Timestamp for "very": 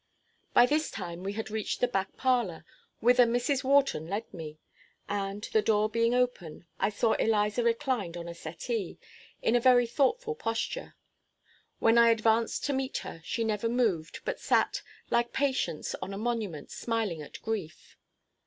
9.59-9.85